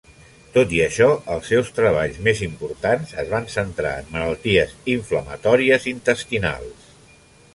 Tot 0.53 0.71
i 0.77 0.79
això, 0.85 1.07
els 1.35 1.49
seus 1.51 1.67
treballs 1.79 2.15
més 2.27 2.39
importants 2.47 3.13
es 3.23 3.29
van 3.35 3.45
centrar 3.57 3.93
en 4.03 4.09
malalties 4.15 4.73
inflamatòries 4.97 5.89
intestinals. 5.95 6.89